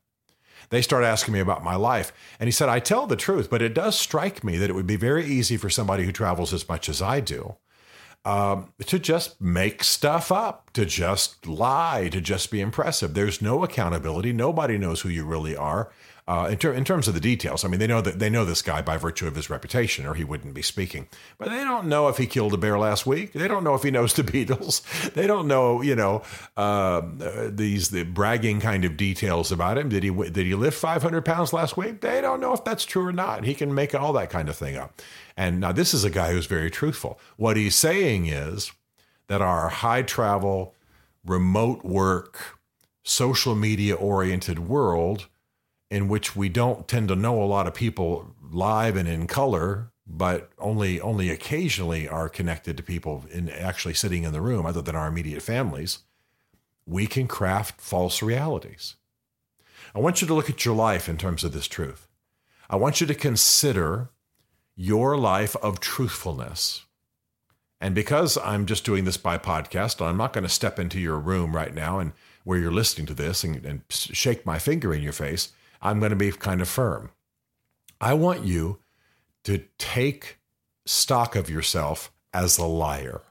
They 0.70 0.82
start 0.82 1.04
asking 1.04 1.34
me 1.34 1.40
about 1.40 1.64
my 1.64 1.76
life. 1.76 2.14
And 2.40 2.48
he 2.48 2.52
said, 2.52 2.70
I 2.70 2.80
tell 2.80 3.06
the 3.06 3.16
truth, 3.16 3.50
but 3.50 3.62
it 3.62 3.74
does 3.74 4.00
strike 4.00 4.44
me 4.44 4.58
that 4.58 4.70
it 4.70 4.74
would 4.74 4.88
be 4.88 4.96
very 4.96 5.26
easy 5.26 5.58
for 5.58 5.70
somebody 5.70 6.06
who 6.06 6.12
travels 6.12 6.54
as 6.54 6.68
much 6.68 6.88
as 6.88 7.02
I 7.02 7.20
do 7.20 7.58
um, 8.24 8.72
to 8.86 9.00
just 9.00 9.42
make 9.42 9.84
stuff 9.84 10.32
up, 10.32 10.71
to 10.74 10.86
just 10.86 11.46
lie, 11.48 12.10
to 12.10 12.22
just 12.22 12.52
be 12.52 12.62
impressive. 12.62 13.14
There's 13.14 13.42
no 13.42 13.64
accountability. 13.64 14.34
Nobody 14.34 14.78
knows 14.78 15.02
who 15.02 15.10
you 15.10 15.26
really 15.26 15.56
are. 15.56 15.92
Uh, 16.28 16.48
in, 16.52 16.58
ter- 16.58 16.72
in, 16.72 16.86
terms 16.86 17.08
of 17.08 17.14
the 17.14 17.20
details, 17.20 17.66
I 17.66 17.68
mean, 17.68 17.80
they 17.80 17.88
know 17.88 18.00
that 18.00 18.20
they 18.20 18.30
know 18.30 18.46
this 18.46 18.62
guy 18.62 18.82
by 18.82 18.96
virtue 18.96 19.28
of 19.28 19.36
his 19.36 19.50
reputation, 19.50 20.06
or 20.06 20.14
he 20.14 20.24
wouldn't 20.24 20.54
be 20.54 20.62
speaking. 20.62 21.10
But 21.38 21.50
they 21.50 21.64
don't 21.64 21.88
know 21.88 22.08
if 22.08 22.18
he 22.18 22.28
killed 22.28 22.54
a 22.54 22.58
bear 22.58 22.78
last 22.78 23.08
week. 23.08 23.34
They 23.34 23.48
don't 23.48 23.64
know 23.64 23.74
if 23.74 23.84
he 23.84 23.92
knows 23.92 24.14
the 24.14 24.24
Beatles. 24.24 24.82
They 25.14 25.26
don't 25.26 25.48
know, 25.48 25.82
you 25.82 25.96
know, 25.96 26.22
uh, 26.56 27.02
these 27.50 27.90
the 27.90 28.04
bragging 28.04 28.62
kind 28.62 28.86
of 28.86 28.98
details 28.98 29.52
about 29.52 29.80
him. 29.80 29.90
Did 29.90 30.04
he 30.04 30.12
did 30.12 30.46
he 30.46 30.54
lift 30.54 30.78
500 30.78 31.26
pounds 31.26 31.54
last 31.54 31.76
week? 31.76 32.02
They 32.02 32.22
don't 32.22 32.40
know 32.40 32.54
if 32.54 32.64
that's 32.64 32.86
true 32.86 33.08
or 33.08 33.12
not. 33.12 33.44
He 33.44 33.56
can 33.56 33.74
make 33.74 33.96
all 33.96 34.14
that 34.14 34.30
kind 34.30 34.48
of 34.48 34.56
thing 34.56 34.78
up. 34.78 35.02
And 35.36 35.60
now 35.60 35.72
this 35.72 35.94
is 35.94 36.04
a 36.04 36.10
guy 36.10 36.32
who's 36.32 36.46
very 36.46 36.70
truthful. 36.70 37.20
What 37.36 37.58
he's 37.58 37.76
saying 37.76 38.28
is 38.28 38.72
that 39.32 39.42
our 39.42 39.70
high 39.70 40.02
travel, 40.02 40.76
remote 41.26 41.86
work, 41.86 42.60
social 43.02 43.56
media 43.56 43.96
oriented 43.96 44.60
world 44.60 45.30
in 45.90 46.10
which 46.10 46.36
we 46.36 46.50
don't 46.50 46.86
tend 46.86 47.08
to 47.08 47.16
know 47.16 47.42
a 47.42 47.46
lot 47.46 47.66
of 47.66 47.74
people 47.74 48.36
live 48.52 48.98
and 48.98 49.08
in 49.08 49.28
color, 49.28 49.90
but 50.06 50.52
only 50.60 51.00
only 51.00 51.30
occasionally 51.30 52.10
are 52.10 52.28
connected 52.28 52.76
to 52.76 52.84
people 52.84 53.24
in 53.32 53.50
actually 53.50 53.94
sitting 53.94 54.24
in 54.24 54.34
the 54.34 54.42
room 54.42 54.66
other 54.66 54.82
than 54.82 54.98
our 54.98 55.08
immediate 55.08 55.42
families, 55.42 56.00
we 56.86 57.08
can 57.08 57.26
craft 57.26 57.80
false 57.80 58.22
realities. 58.22 58.98
I 59.96 60.00
want 60.00 60.22
you 60.22 60.28
to 60.28 60.34
look 60.34 60.50
at 60.50 60.66
your 60.66 60.76
life 60.76 61.08
in 61.08 61.16
terms 61.16 61.46
of 61.46 61.54
this 61.54 61.68
truth. 61.68 62.10
I 62.70 62.76
want 62.76 63.00
you 63.00 63.08
to 63.08 63.16
consider 63.16 64.10
your 64.76 65.18
life 65.18 65.56
of 65.58 65.80
truthfulness. 65.80 66.86
And 67.82 67.96
because 67.96 68.38
I'm 68.38 68.68
just 68.68 68.86
doing 68.86 69.06
this 69.06 69.18
by 69.18 69.40
podcast, 69.40 70.06
I'm 70.06 70.18
not 70.18 70.34
going 70.34 70.44
to 70.44 70.50
step 70.50 70.78
into 70.78 71.00
your 71.00 71.18
room 71.18 71.56
right 71.56 71.74
now 71.74 71.98
and 71.98 72.14
where 72.44 72.60
you're 72.60 72.72
listening 72.72 73.08
to 73.08 73.16
this 73.16 73.44
and, 73.44 73.66
and 73.66 73.82
shake 73.90 74.46
my 74.46 74.60
finger 74.60 74.94
in 74.94 75.02
your 75.02 75.14
face. 75.14 75.52
I'm 75.82 76.00
going 76.00 76.12
to 76.12 76.16
be 76.16 76.32
kind 76.32 76.62
of 76.62 76.70
firm. 76.70 77.10
I 78.00 78.14
want 78.14 78.46
you 78.46 78.78
to 79.46 79.64
take 79.80 80.38
stock 80.86 81.36
of 81.36 81.50
yourself 81.50 82.12
as 82.32 82.60
a 82.60 82.66
liar. 82.66 83.24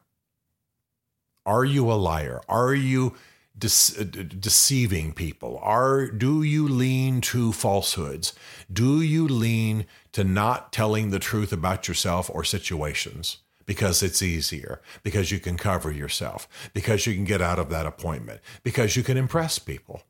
Are 1.46 1.64
you 1.64 1.90
a 1.90 1.94
liar? 1.94 2.40
Are 2.48 2.74
you 2.74 3.14
de- 3.56 3.68
uh, 3.98 4.04
deceiving 4.04 5.12
people? 5.12 5.60
Are 5.62 6.08
do 6.08 6.42
you 6.42 6.66
lean 6.66 7.20
to 7.22 7.52
falsehoods? 7.52 8.34
Do 8.72 9.00
you 9.00 9.28
lean 9.28 9.86
to 10.12 10.24
not 10.24 10.72
telling 10.72 11.10
the 11.10 11.18
truth 11.20 11.52
about 11.52 11.86
yourself 11.86 12.28
or 12.32 12.42
situations? 12.42 13.38
Because 13.70 14.02
it's 14.02 14.20
easier, 14.20 14.80
because 15.04 15.30
you 15.30 15.38
can 15.38 15.56
cover 15.56 15.92
yourself, 15.92 16.48
because 16.74 17.06
you 17.06 17.14
can 17.14 17.22
get 17.22 17.40
out 17.40 17.60
of 17.60 17.70
that 17.70 17.86
appointment, 17.86 18.40
because 18.64 18.96
you 18.96 19.04
can 19.04 19.16
impress 19.16 19.60
people. 19.60 20.02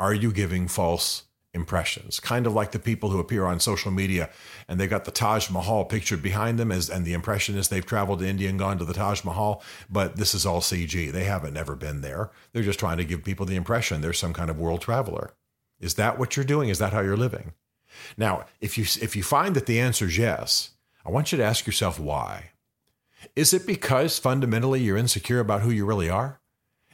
Are 0.00 0.12
you 0.12 0.32
giving 0.32 0.66
false 0.66 1.26
impressions, 1.54 2.18
kind 2.18 2.44
of 2.44 2.54
like 2.54 2.72
the 2.72 2.80
people 2.80 3.10
who 3.10 3.20
appear 3.20 3.46
on 3.46 3.60
social 3.60 3.92
media 3.92 4.30
and 4.66 4.80
they've 4.80 4.90
got 4.90 5.04
the 5.04 5.12
Taj 5.12 5.48
Mahal 5.48 5.84
pictured 5.84 6.24
behind 6.24 6.58
them 6.58 6.72
as 6.72 6.90
and 6.90 7.06
the 7.06 7.14
impression 7.14 7.56
is 7.56 7.68
they've 7.68 7.86
traveled 7.86 8.18
to 8.18 8.26
India 8.26 8.50
and 8.50 8.58
gone 8.58 8.78
to 8.78 8.84
the 8.84 8.92
Taj 8.92 9.22
Mahal, 9.22 9.62
but 9.88 10.16
this 10.16 10.34
is 10.34 10.44
all 10.44 10.60
CG. 10.60 11.12
They 11.12 11.24
haven't 11.24 11.56
ever 11.56 11.76
been 11.76 12.00
there. 12.00 12.32
They're 12.52 12.64
just 12.64 12.80
trying 12.80 12.98
to 12.98 13.04
give 13.04 13.22
people 13.22 13.46
the 13.46 13.54
impression 13.54 14.00
they're 14.00 14.12
some 14.12 14.32
kind 14.32 14.50
of 14.50 14.58
world 14.58 14.80
traveler. 14.80 15.34
Is 15.78 15.94
that 15.94 16.18
what 16.18 16.36
you're 16.36 16.44
doing? 16.44 16.68
Is 16.68 16.80
that 16.80 16.92
how 16.92 17.00
you're 17.00 17.16
living? 17.16 17.52
Now, 18.16 18.46
if 18.60 18.76
you 18.76 18.84
if 19.00 19.14
you 19.14 19.22
find 19.22 19.54
that 19.54 19.66
the 19.66 19.78
answer 19.78 20.06
is 20.06 20.18
yes, 20.18 20.72
I 21.04 21.10
want 21.10 21.30
you 21.30 21.38
to 21.38 21.44
ask 21.44 21.64
yourself 21.64 22.00
why. 22.00 22.50
Is 23.34 23.52
it 23.52 23.66
because 23.66 24.18
fundamentally 24.18 24.82
you're 24.82 24.96
insecure 24.96 25.40
about 25.40 25.62
who 25.62 25.70
you 25.70 25.84
really 25.84 26.08
are? 26.08 26.40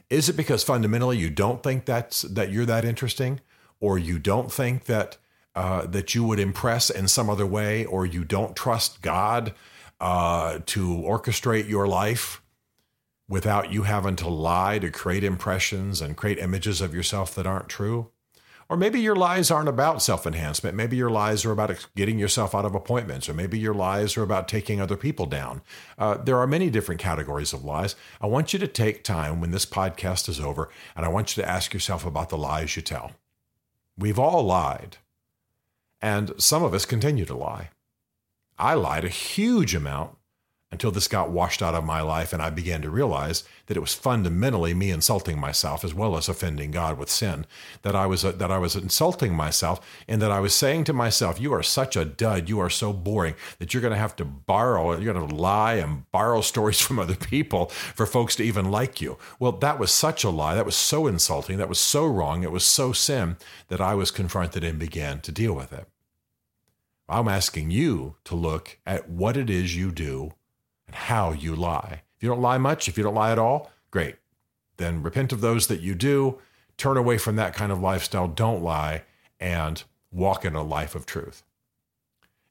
Is 0.09 0.29
it 0.29 0.37
because 0.37 0.63
fundamentally 0.63 1.17
you 1.17 1.29
don't 1.29 1.63
think 1.63 1.85
that's 1.85 2.23
that 2.23 2.51
you're 2.51 2.65
that 2.65 2.85
interesting? 2.85 3.39
or 3.83 3.97
you 3.97 4.17
don't 4.17 4.49
think 4.49 4.85
that 4.85 5.17
uh, 5.55 5.85
that 5.85 6.15
you 6.15 6.23
would 6.23 6.39
impress 6.39 6.89
in 6.89 7.05
some 7.05 7.29
other 7.29 7.45
way, 7.45 7.83
or 7.83 8.05
you 8.05 8.23
don't 8.23 8.55
trust 8.55 9.01
God 9.01 9.53
uh, 9.99 10.59
to 10.67 10.87
orchestrate 10.87 11.67
your 11.67 11.85
life 11.85 12.41
without 13.27 13.73
you 13.73 13.83
having 13.83 14.15
to 14.15 14.29
lie 14.29 14.79
to 14.79 14.89
create 14.89 15.23
impressions 15.25 15.99
and 16.01 16.15
create 16.15 16.39
images 16.39 16.79
of 16.79 16.95
yourself 16.95 17.35
that 17.35 17.45
aren't 17.45 17.67
true. 17.67 18.09
Or 18.69 18.77
maybe 18.77 18.99
your 18.99 19.15
lies 19.15 19.51
aren't 19.51 19.69
about 19.69 20.01
self 20.01 20.25
enhancement. 20.25 20.75
Maybe 20.75 20.95
your 20.95 21.09
lies 21.09 21.45
are 21.45 21.51
about 21.51 21.87
getting 21.95 22.19
yourself 22.19 22.55
out 22.55 22.65
of 22.65 22.75
appointments, 22.75 23.27
or 23.27 23.33
maybe 23.33 23.59
your 23.59 23.73
lies 23.73 24.17
are 24.17 24.23
about 24.23 24.47
taking 24.47 24.79
other 24.79 24.97
people 24.97 25.25
down. 25.25 25.61
Uh, 25.97 26.15
there 26.15 26.37
are 26.37 26.47
many 26.47 26.69
different 26.69 27.01
categories 27.01 27.53
of 27.53 27.63
lies. 27.65 27.95
I 28.21 28.27
want 28.27 28.53
you 28.53 28.59
to 28.59 28.67
take 28.67 29.03
time 29.03 29.41
when 29.41 29.51
this 29.51 29.65
podcast 29.65 30.29
is 30.29 30.39
over, 30.39 30.69
and 30.95 31.05
I 31.05 31.09
want 31.09 31.35
you 31.35 31.43
to 31.43 31.49
ask 31.49 31.73
yourself 31.73 32.05
about 32.05 32.29
the 32.29 32.37
lies 32.37 32.75
you 32.75 32.81
tell. 32.81 33.11
We've 33.97 34.19
all 34.19 34.43
lied. 34.43 34.97
And 36.01 36.33
some 36.37 36.63
of 36.63 36.73
us 36.73 36.85
continue 36.85 37.25
to 37.25 37.35
lie. 37.35 37.69
I 38.57 38.73
lied 38.73 39.05
a 39.05 39.09
huge 39.09 39.73
amount 39.73 40.17
until 40.73 40.91
this 40.91 41.07
got 41.07 41.29
washed 41.29 41.61
out 41.61 41.75
of 41.75 41.85
my 41.85 42.01
life 42.01 42.33
and 42.33 42.41
I 42.41 42.49
began 42.49 42.81
to 42.81 42.89
realize 42.89 43.43
that 43.67 43.77
it 43.77 43.79
was 43.79 43.93
fundamentally 43.93 44.73
me 44.73 44.89
insulting 44.89 45.39
myself 45.39 45.85
as 45.85 45.93
well 45.93 46.17
as 46.17 46.27
offending 46.27 46.71
God 46.71 46.97
with 46.97 47.11
sin. 47.11 47.45
That 47.83 47.95
I 47.95 48.07
was 48.07 48.25
uh, 48.25 48.31
that 48.33 48.49
I 48.49 48.57
was 48.57 48.75
insulting 48.75 49.35
myself 49.35 49.79
and 50.07 50.19
that 50.21 50.31
I 50.31 50.39
was 50.39 50.55
saying 50.55 50.85
to 50.85 50.93
myself, 50.93 51.39
"You 51.39 51.53
are 51.53 51.61
such 51.61 51.95
a 51.95 52.03
dud. 52.03 52.49
You 52.49 52.59
are 52.59 52.71
so 52.71 52.91
boring 52.91 53.35
that 53.59 53.73
you're 53.73 53.81
going 53.81 53.93
to 53.93 53.99
have 53.99 54.15
to 54.15 54.25
borrow. 54.25 54.97
You're 54.97 55.13
going 55.13 55.29
to 55.29 55.35
lie 55.35 55.75
and 55.75 56.11
borrow 56.11 56.41
stories 56.51 56.81
from 56.81 56.97
other 56.97 57.15
people 57.15 57.67
for 57.67 58.07
folks 58.07 58.35
to 58.37 58.43
even 58.43 58.71
like 58.71 58.99
you." 58.99 59.17
Well, 59.39 59.51
that 59.53 59.77
was 59.77 59.91
such 59.91 60.23
a 60.23 60.31
lie. 60.31 60.55
That 60.55 60.65
was 60.65 60.75
so 60.75 61.05
insulting. 61.05 61.57
That 61.59 61.69
was 61.69 61.79
so 61.79 62.07
wrong. 62.07 62.41
It 62.41 62.51
was 62.51 62.65
so 62.65 62.93
sin 62.93 63.37
that 63.67 63.79
I 63.79 63.93
was 63.93 64.09
confronted 64.09 64.63
and 64.63 64.79
began 64.79 65.21
to 65.21 65.31
deal 65.31 65.53
with 65.53 65.71
it. 65.71 65.87
I'm 67.07 67.27
asking 67.27 67.69
you 67.69 68.15
to 68.23 68.33
look 68.33 68.79
at 68.87 69.07
what 69.07 69.37
it 69.37 69.51
is 69.51 69.77
you 69.77 69.91
do 69.91 70.31
and 70.87 70.95
how 70.95 71.31
you 71.31 71.55
lie. 71.55 72.03
If 72.15 72.23
you 72.23 72.29
don't 72.29 72.41
lie 72.41 72.57
much, 72.57 72.87
if 72.87 72.97
you 72.97 73.03
don't 73.03 73.15
lie 73.15 73.31
at 73.31 73.39
all, 73.39 73.71
great. 73.91 74.15
Then 74.77 75.03
repent 75.03 75.31
of 75.31 75.41
those 75.41 75.67
that 75.67 75.81
you 75.81 75.95
do, 75.95 76.39
turn 76.77 76.97
away 76.97 77.17
from 77.17 77.35
that 77.35 77.53
kind 77.53 77.71
of 77.71 77.81
lifestyle, 77.81 78.27
don't 78.27 78.63
lie, 78.63 79.03
and 79.39 79.83
walk 80.11 80.45
in 80.45 80.55
a 80.55 80.63
life 80.63 80.95
of 80.95 81.05
truth. 81.05 81.43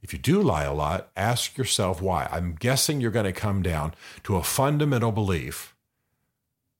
If 0.03 0.12
you 0.12 0.19
do 0.19 0.43
lie 0.43 0.65
a 0.65 0.75
lot, 0.75 1.11
ask 1.17 1.57
yourself 1.57 2.03
why. 2.03 2.29
I'm 2.31 2.57
guessing 2.59 3.01
you're 3.01 3.11
going 3.12 3.25
to 3.25 3.33
come 3.33 3.62
down 3.62 3.95
to 4.25 4.37
a 4.37 4.43
fundamental 4.43 5.12
belief 5.12 5.77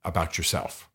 about 0.05 0.37
yourself 0.37 0.89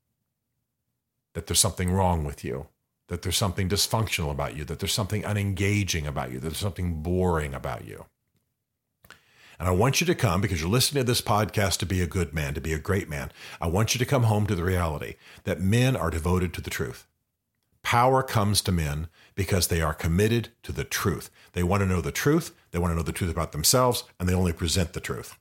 that 1.33 1.47
there's 1.47 1.59
something 1.59 1.91
wrong 1.91 2.23
with 2.23 2.43
you, 2.43 2.67
that 3.07 3.21
there's 3.21 3.37
something 3.37 3.69
dysfunctional 3.69 4.31
about 4.31 4.57
you, 4.57 4.65
that 4.65 4.79
there's 4.79 4.91
something 4.91 5.23
unengaging 5.23 6.07
about 6.07 6.31
you, 6.31 6.39
that 6.39 6.47
there's 6.47 6.57
something 6.57 7.01
boring 7.01 7.53
about 7.53 7.85
you. 7.85 8.05
And 9.59 9.67
I 9.67 9.71
want 9.71 9.99
you 9.99 10.07
to 10.07 10.15
come 10.15 10.39
because 10.39 10.61
you're 10.61 10.69
listening 10.69 11.03
to 11.03 11.07
this 11.11 11.21
podcast 11.21 11.77
to 11.79 11.85
be 11.85 12.01
a 12.01 12.07
good 12.07 12.33
man, 12.33 12.53
to 12.53 12.61
be 12.61 12.73
a 12.73 12.79
great 12.79 13.09
man. 13.09 13.31
I 13.59 13.67
want 13.67 13.95
you 13.95 13.99
to 13.99 14.05
come 14.05 14.23
home 14.23 14.45
to 14.47 14.55
the 14.55 14.63
reality 14.63 15.15
that 15.45 15.59
men 15.59 15.95
are 15.95 16.11
devoted 16.11 16.53
to 16.53 16.61
the 16.61 16.69
truth. 16.69 17.07
Power 17.81 18.21
comes 18.21 18.61
to 18.61 18.71
men 18.71 19.07
because 19.33 19.67
they 19.67 19.81
are 19.81 19.93
committed 19.93 20.49
to 20.63 20.71
the 20.71 20.83
truth. 20.83 21.29
They 21.53 21.63
want 21.63 21.81
to 21.81 21.87
know 21.87 22.01
the 22.01 22.11
truth, 22.11 22.53
they 22.71 22.79
want 22.79 22.91
to 22.91 22.95
know 22.95 23.03
the 23.03 23.11
truth 23.11 23.31
about 23.31 23.51
themselves, 23.51 24.03
and 24.19 24.27
they 24.27 24.33
only 24.33 24.53
present 24.53 24.93
the 24.93 24.99
truth. 24.99 25.37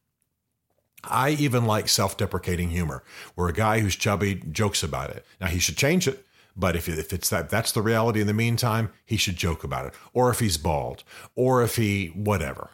I 1.05 1.31
even 1.31 1.65
like 1.65 1.89
self 1.89 2.17
deprecating 2.17 2.71
humor, 2.71 3.03
where 3.35 3.49
a 3.49 3.53
guy 3.53 3.81
who's 3.81 3.97
chubby 3.97 4.37
jokes 4.51 4.83
about 4.83 5.11
it. 5.11 5.27
Now, 5.41 5.49
he 5.49 5.59
should 5.59 5.77
change 5.77 6.09
it, 6.09 6.25
but 6.57 6.77
if, 6.77 6.89
if 6.89 7.13
it's 7.13 7.29
that 7.31 7.51
that's 7.51 7.73
the 7.73 7.83
reality 7.83 8.21
in 8.21 8.27
the 8.27 8.33
meantime, 8.33 8.91
he 9.05 9.17
should 9.17 9.37
joke 9.37 9.63
about 9.63 9.87
it. 9.87 9.95
Or 10.13 10.31
if 10.31 10.39
he's 10.39 10.57
bald, 10.57 11.05
or 11.35 11.63
if 11.63 11.77
he 11.77 12.09
whatever. 12.09 12.71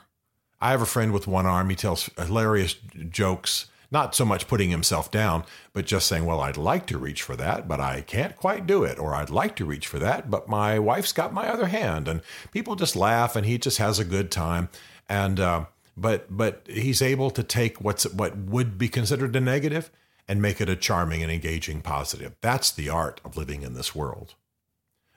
I 0.62 0.70
have 0.70 0.80
a 0.80 0.86
friend 0.86 1.12
with 1.12 1.26
one 1.26 1.44
arm. 1.44 1.68
He 1.70 1.76
tells 1.76 2.08
hilarious 2.16 2.74
jokes, 3.10 3.66
not 3.90 4.14
so 4.14 4.24
much 4.24 4.46
putting 4.46 4.70
himself 4.70 5.10
down, 5.10 5.44
but 5.72 5.86
just 5.86 6.06
saying, 6.06 6.24
Well, 6.24 6.40
I'd 6.40 6.56
like 6.56 6.86
to 6.86 6.98
reach 6.98 7.20
for 7.20 7.34
that, 7.34 7.66
but 7.66 7.80
I 7.80 8.02
can't 8.02 8.36
quite 8.36 8.64
do 8.64 8.84
it. 8.84 8.96
Or 8.96 9.12
I'd 9.12 9.28
like 9.28 9.56
to 9.56 9.64
reach 9.64 9.88
for 9.88 9.98
that, 9.98 10.30
but 10.30 10.48
my 10.48 10.78
wife's 10.78 11.12
got 11.12 11.34
my 11.34 11.48
other 11.48 11.66
hand. 11.66 12.06
And 12.06 12.22
people 12.52 12.76
just 12.76 12.94
laugh 12.94 13.34
and 13.34 13.44
he 13.44 13.58
just 13.58 13.78
has 13.78 13.98
a 13.98 14.04
good 14.04 14.30
time. 14.30 14.68
And, 15.08 15.40
uh, 15.40 15.64
but, 15.96 16.34
but 16.34 16.62
he's 16.68 17.02
able 17.02 17.32
to 17.32 17.42
take 17.42 17.80
what's, 17.80 18.04
what 18.12 18.36
would 18.38 18.78
be 18.78 18.88
considered 18.88 19.34
a 19.34 19.40
negative 19.40 19.90
and 20.28 20.40
make 20.40 20.60
it 20.60 20.68
a 20.68 20.76
charming 20.76 21.24
and 21.24 21.32
engaging 21.32 21.82
positive. 21.82 22.36
That's 22.40 22.70
the 22.70 22.88
art 22.88 23.20
of 23.24 23.36
living 23.36 23.62
in 23.62 23.74
this 23.74 23.96
world. 23.96 24.36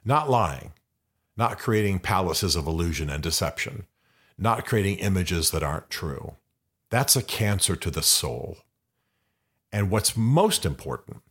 Not 0.04 0.28
lying, 0.28 0.74
not 1.38 1.60
creating 1.60 2.00
palaces 2.00 2.56
of 2.56 2.66
illusion 2.66 3.12
and 3.12 3.22
deception 3.22 3.86
not 4.38 4.66
creating 4.66 4.98
images 4.98 5.52
that 5.52 5.64
aren't 5.64 5.90
true. 5.90 6.36
That's 6.90 7.16
a 7.16 7.24
cancer 7.24 7.76
to 7.76 7.90
the 7.90 8.04
soul. 8.04 8.58
And 9.72 9.90
what's 9.90 10.16
most 10.16 10.66
important 10.66 11.22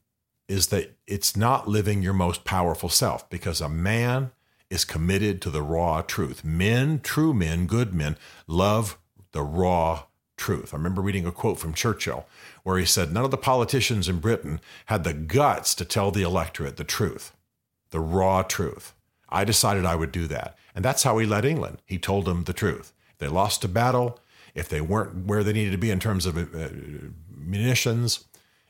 is 0.48 0.68
that 0.68 0.96
it's 1.06 1.36
not 1.36 1.68
living 1.68 2.02
your 2.02 2.12
most 2.12 2.44
powerful 2.44 2.88
self 2.88 3.28
because 3.30 3.60
a 3.60 3.68
man 3.68 4.32
is 4.70 4.84
committed 4.84 5.40
to 5.40 5.50
the 5.50 5.62
raw 5.62 6.02
truth. 6.02 6.44
Men, 6.44 7.00
true 7.00 7.32
men, 7.32 7.66
good 7.66 7.94
men, 7.94 8.16
love 8.46 8.98
the 9.32 9.42
raw 9.42 10.04
truth. 10.36 10.74
I 10.74 10.76
remember 10.76 11.00
reading 11.00 11.26
a 11.26 11.32
quote 11.32 11.58
from 11.58 11.74
Churchill 11.74 12.26
where 12.62 12.78
he 12.78 12.84
said, 12.84 13.12
None 13.12 13.24
of 13.24 13.30
the 13.30 13.36
politicians 13.36 14.08
in 14.08 14.18
Britain 14.18 14.60
had 14.86 15.04
the 15.04 15.14
guts 15.14 15.74
to 15.76 15.84
tell 15.84 16.10
the 16.10 16.22
electorate 16.22 16.76
the 16.76 16.84
truth, 16.84 17.32
the 17.90 18.00
raw 18.00 18.42
truth. 18.42 18.94
I 19.28 19.44
decided 19.44 19.84
I 19.84 19.96
would 19.96 20.12
do 20.12 20.26
that. 20.28 20.56
And 20.74 20.84
that's 20.84 21.04
how 21.04 21.18
he 21.18 21.26
led 21.26 21.44
England. 21.44 21.78
He 21.84 21.98
told 21.98 22.24
them 22.24 22.44
the 22.44 22.52
truth. 22.52 22.92
They 23.18 23.28
lost 23.28 23.64
a 23.64 23.68
battle. 23.68 24.20
If 24.54 24.68
they 24.68 24.80
weren't 24.80 25.26
where 25.26 25.42
they 25.42 25.52
needed 25.52 25.72
to 25.72 25.78
be 25.78 25.90
in 25.90 26.00
terms 26.00 26.26
of 26.26 26.36
uh, 26.36 26.68
munitions, 27.28 28.24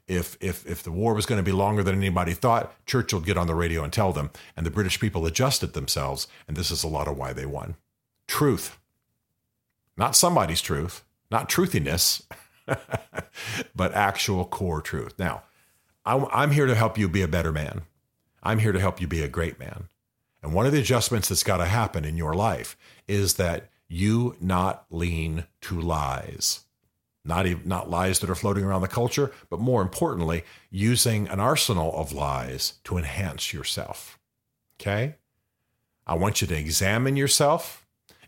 if, 0.07 0.37
if, 0.41 0.67
if 0.67 0.83
the 0.83 0.93
war 0.93 1.15
was 1.15 1.27
going 1.27 1.39
to 1.39 1.43
be 1.43 1.53
longer 1.53 1.83
than 1.83 1.97
anybody 1.97 2.33
thought, 2.33 2.75
Churchill 2.87 3.21
would 3.21 3.27
get 3.27 3.39
on 3.39 3.47
the 3.47 3.55
radio 3.55 3.83
and 3.83 3.93
tell 3.93 4.13
them. 4.13 4.31
And 4.57 4.65
the 4.65 4.71
British 4.71 5.01
people 5.01 5.27
adjusted 5.27 5.73
themselves. 5.73 6.27
And 6.47 6.57
this 6.57 6.71
is 6.71 6.83
a 6.83 6.89
lot 6.89 7.09
of 7.09 7.17
why 7.17 7.33
they 7.33 7.47
won. 7.47 7.77
Truth. 8.27 8.79
Not 9.97 10.17
somebody's 10.17 10.61
truth, 10.61 11.05
not 11.31 11.49
truthiness, 11.49 12.23
but 13.77 13.95
actual 13.95 14.45
core 14.45 14.81
truth. 14.81 15.15
Now, 15.19 15.45
I'm 16.05 16.51
here 16.51 16.67
to 16.67 16.75
help 16.75 16.99
you 16.99 17.09
be 17.09 17.23
a 17.23 17.29
better 17.29 17.53
man. 17.53 17.83
I'm 18.43 18.59
here 18.59 18.73
to 18.73 18.81
help 18.81 19.01
you 19.01 19.07
be 19.07 19.23
a 19.23 19.29
great 19.29 19.59
man. 19.59 19.89
And 20.43 20.53
one 20.53 20.67
of 20.67 20.73
the 20.73 20.81
adjustments 20.81 21.29
that's 21.29 21.43
got 21.43 21.59
to 21.59 21.65
happen 21.65 22.05
in 22.05 22.19
your 22.19 22.35
life 22.35 22.77
is 23.09 23.35
that 23.35 23.71
you 23.88 24.37
not 24.41 24.87
lean 24.91 25.45
to 25.62 25.81
lies. 25.81 26.61
Not, 27.25 27.47
even, 27.47 27.67
not 27.67 27.88
lies 27.88 28.19
that 28.19 28.29
are 28.29 28.35
floating 28.35 28.64
around 28.64 28.83
the 28.83 28.88
culture, 28.88 29.33
but 29.49 29.59
more 29.59 29.81
importantly, 29.81 30.45
using 30.71 31.26
an 31.29 31.41
arsenal 31.41 31.97
of 31.97 32.12
lies 32.12 32.75
to 32.85 32.99
enhance 32.99 33.53
yourself. 33.53 34.19
Okay? 34.79 35.17
I 36.07 36.14
want 36.14 36.43
you 36.43 36.47
to 36.49 36.59
examine 36.59 37.17
yourself. 37.17 37.87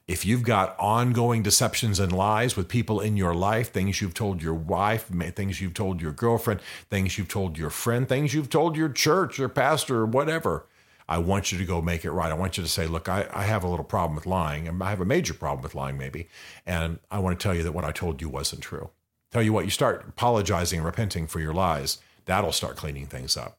If 0.08 0.24
you've 0.24 0.44
got 0.44 0.78
ongoing 0.78 1.42
deceptions 1.42 1.98
and 1.98 2.12
lies 2.12 2.56
with 2.56 2.68
people 2.68 3.00
in 3.00 3.16
your 3.16 3.34
life, 3.34 3.72
things 3.72 4.00
you've 4.00 4.14
told 4.14 4.40
your 4.40 4.54
wife, 4.54 5.08
things 5.08 5.60
you've 5.60 5.74
told 5.74 6.00
your 6.00 6.12
girlfriend, 6.12 6.60
things 6.88 7.18
you've 7.18 7.28
told 7.28 7.58
your 7.58 7.70
friend, 7.70 8.08
things 8.08 8.32
you've 8.32 8.48
told 8.48 8.76
your 8.76 8.88
church 8.88 9.40
or 9.40 9.48
pastor 9.48 9.96
or 9.96 10.06
whatever, 10.06 10.66
I 11.08 11.18
want 11.18 11.52
you 11.52 11.58
to 11.58 11.64
go 11.64 11.80
make 11.80 12.04
it 12.04 12.10
right. 12.10 12.30
I 12.30 12.34
want 12.34 12.56
you 12.56 12.62
to 12.62 12.68
say, 12.68 12.86
look, 12.86 13.08
I, 13.08 13.28
I 13.32 13.44
have 13.44 13.62
a 13.62 13.68
little 13.68 13.84
problem 13.84 14.16
with 14.16 14.26
lying, 14.26 14.66
and 14.66 14.82
I 14.82 14.90
have 14.90 15.00
a 15.00 15.04
major 15.04 15.34
problem 15.34 15.62
with 15.62 15.74
lying, 15.74 15.96
maybe. 15.96 16.28
And 16.64 16.98
I 17.10 17.20
want 17.20 17.38
to 17.38 17.42
tell 17.42 17.54
you 17.54 17.62
that 17.62 17.72
what 17.72 17.84
I 17.84 17.92
told 17.92 18.20
you 18.20 18.28
wasn't 18.28 18.62
true. 18.62 18.90
Tell 19.30 19.42
you 19.42 19.52
what, 19.52 19.64
you 19.64 19.70
start 19.70 20.04
apologizing 20.08 20.80
and 20.80 20.86
repenting 20.86 21.26
for 21.26 21.40
your 21.40 21.54
lies, 21.54 21.98
that'll 22.24 22.52
start 22.52 22.76
cleaning 22.76 23.06
things 23.06 23.36
up. 23.36 23.58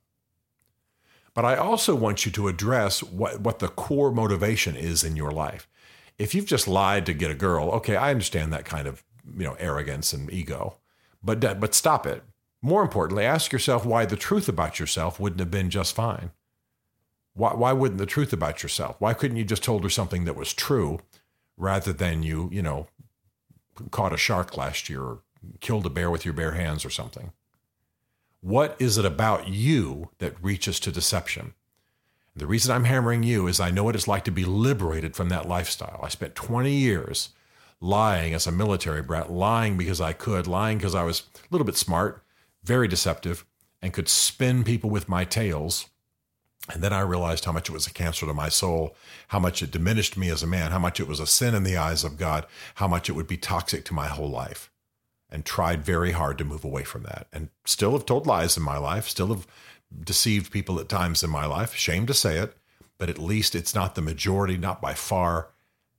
But 1.34 1.46
I 1.46 1.56
also 1.56 1.96
want 1.96 2.26
you 2.26 2.32
to 2.34 2.48
address 2.48 3.04
what, 3.04 3.42
what 3.42 3.60
the 3.60 3.68
core 3.68 4.12
motivation 4.12 4.76
is 4.76 5.04
in 5.04 5.16
your 5.16 5.32
life. 5.32 5.68
If 6.18 6.34
you've 6.34 6.46
just 6.46 6.68
lied 6.68 7.06
to 7.06 7.14
get 7.14 7.30
a 7.30 7.36
girl, 7.36 7.70
okay, 7.72 7.96
I 7.96 8.10
understand 8.10 8.52
that 8.52 8.66
kind 8.66 8.88
of 8.88 9.04
you 9.36 9.44
know 9.44 9.56
arrogance 9.60 10.14
and 10.14 10.32
ego, 10.32 10.78
but 11.24 11.40
but 11.40 11.76
stop 11.76 12.06
it. 12.08 12.24
More 12.62 12.82
importantly, 12.82 13.24
ask 13.24 13.52
yourself 13.52 13.86
why 13.86 14.06
the 14.06 14.16
truth 14.16 14.50
about 14.50 14.80
yourself 14.80 15.20
wouldn't 15.20 15.40
have 15.40 15.52
been 15.52 15.70
just 15.70 15.96
fine. 15.96 16.32
Why, 17.38 17.54
why 17.54 17.72
wouldn't 17.72 18.00
the 18.00 18.08
truth 18.08 18.34
about 18.34 18.64
yourself? 18.64 18.96
Why 18.98 19.14
couldn't 19.14 19.38
you 19.38 19.44
just 19.44 19.64
told 19.64 19.84
her 19.84 19.90
something 19.90 20.26
that 20.26 20.36
was 20.36 20.54
true 20.54 21.00
rather 21.56 21.94
than 21.94 22.24
you, 22.24 22.50
you 22.52 22.64
know, 22.64 22.88
caught 23.92 24.12
a 24.12 24.18
shark 24.18 24.58
last 24.58 24.90
year 24.90 25.04
or 25.04 25.20
killed 25.60 25.86
a 25.86 25.92
bear 25.92 26.10
with 26.10 26.26
your 26.26 26.34
bare 26.34 26.54
hands 26.54 26.84
or 26.84 26.90
something? 26.90 27.32
What 28.42 28.76
is 28.80 28.98
it 28.98 29.06
about 29.06 29.48
you 29.48 30.10
that 30.18 30.42
reaches 30.44 30.80
to 30.80 30.92
deception? 30.92 31.54
The 32.36 32.48
reason 32.48 32.74
I'm 32.74 32.86
hammering 32.86 33.22
you 33.22 33.46
is 33.46 33.60
I 33.60 33.70
know 33.70 33.84
what 33.84 33.96
it's 33.96 34.08
like 34.08 34.24
to 34.26 34.32
be 34.32 34.46
liberated 34.46 35.16
from 35.16 35.30
that 35.30 35.48
lifestyle. 35.48 36.00
I 36.02 36.10
spent 36.10 36.34
20 36.34 36.72
years 36.72 37.30
lying 37.80 38.34
as 38.34 38.48
a 38.48 38.52
military 38.52 39.04
brat, 39.04 39.32
lying 39.32 39.78
because 39.78 40.02
I 40.02 40.14
could, 40.14 40.48
lying 40.48 40.80
because 40.80 40.96
I 40.96 41.04
was 41.04 41.22
a 41.36 41.40
little 41.52 41.66
bit 41.66 41.78
smart, 41.78 42.24
very 42.64 42.88
deceptive, 42.88 43.46
and 43.80 43.94
could 43.94 44.10
spin 44.10 44.64
people 44.64 44.90
with 44.90 45.08
my 45.08 45.24
tales 45.24 45.88
and 46.74 46.84
then 46.84 46.92
I 46.92 47.02
realized 47.02 47.46
how 47.46 47.52
much 47.52 47.70
it 47.70 47.74
was 47.74 47.88
a 47.88 47.94
cancer 47.94 48.26
to 48.26 48.34
my 48.34 48.50
soul, 48.50 48.96
how 49.30 49.40
much 49.40 49.62
it 49.62 49.72
diminished 49.72 50.18
me 50.18 50.30
as 50.30 50.44
a 50.44 50.48
man, 50.48 50.72
how 50.72 50.80
much 50.80 51.00
it 51.00 51.08
was 51.08 51.20
a 51.20 51.28
sin 51.28 51.56
in 51.56 51.64
the 51.64 51.78
eyes 51.78 52.04
of 52.04 52.18
God, 52.18 52.46
how 52.76 52.88
much 52.88 53.10
it 53.10 53.14
would 53.14 53.28
be 53.28 53.38
toxic 53.38 53.86
to 53.86 53.94
my 53.94 54.08
whole 54.08 54.30
life. 54.30 54.70
And 55.30 55.46
tried 55.46 55.84
very 55.84 56.12
hard 56.12 56.38
to 56.38 56.46
move 56.46 56.64
away 56.64 56.84
from 56.84 57.04
that. 57.04 57.28
And 57.34 57.50
still 57.66 57.92
have 57.92 58.06
told 58.06 58.28
lies 58.28 58.56
in 58.56 58.64
my 58.64 58.78
life, 58.78 59.10
still 59.10 59.28
have 59.28 59.46
deceived 60.04 60.52
people 60.52 60.80
at 60.80 60.90
times 60.90 61.24
in 61.24 61.30
my 61.30 61.46
life. 61.46 61.76
Shame 61.76 62.06
to 62.08 62.14
say 62.14 62.38
it, 62.38 62.56
but 62.98 63.10
at 63.10 63.20
least 63.20 63.54
it's 63.56 63.76
not 63.76 63.96
the 63.96 64.02
majority, 64.02 64.58
not 64.58 64.82
by 64.82 64.94
far. 64.94 65.50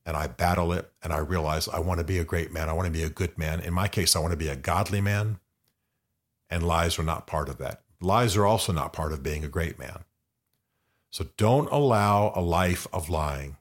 And 0.07 0.17
I 0.17 0.27
battle 0.27 0.73
it 0.73 0.91
and 1.03 1.13
I 1.13 1.19
realize 1.19 1.69
I 1.69 1.81
want 1.81 1.99
to 1.99 2.05
be 2.05 2.19
a 2.19 2.25
great 2.25 2.53
man. 2.53 2.71
I 2.71 2.73
want 2.73 2.87
to 2.87 2.93
be 2.93 3.03
a 3.03 3.11
good 3.11 3.37
man. 3.37 3.61
In 3.61 3.75
my 3.75 3.89
case, 3.89 4.17
I 4.17 4.21
want 4.21 4.33
to 4.33 4.39
be 4.39 4.49
a 4.49 4.57
godly 4.57 5.03
man. 5.03 5.39
And 6.49 6.63
lies 6.63 6.99
are 6.99 7.03
not 7.03 7.27
part 7.27 7.51
of 7.51 7.59
that. 7.59 7.83
Lies 8.01 8.35
are 8.37 8.47
also 8.47 8.73
not 8.73 8.95
part 8.95 9.13
of 9.13 9.23
being 9.23 9.45
a 9.45 9.49
great 9.49 9.79
man. 9.79 10.05
So 11.11 11.27
don't 11.37 11.71
allow 11.71 12.33
a 12.35 12.41
life 12.41 12.87
of 12.93 13.09
lying 13.09 13.57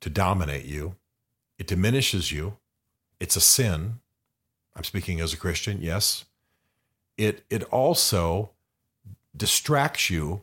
to 0.00 0.10
dominate 0.10 0.64
you. 0.64 0.96
It 1.58 1.66
diminishes 1.66 2.32
you. 2.32 2.56
It's 3.18 3.36
a 3.36 3.40
sin. 3.40 4.00
I'm 4.74 4.84
speaking 4.84 5.20
as 5.20 5.32
a 5.32 5.36
Christian, 5.36 5.80
yes. 5.82 6.24
It, 7.16 7.44
it 7.50 7.64
also 7.64 8.50
distracts 9.36 10.10
you 10.10 10.42